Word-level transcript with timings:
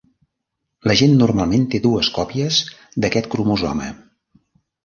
La 0.91 0.95
gent 1.01 1.13
normalment 1.19 1.67
té 1.75 1.81
dues 1.83 2.11
còpies 2.17 2.59
d'aquest 3.05 3.31
cromosoma. 3.35 3.93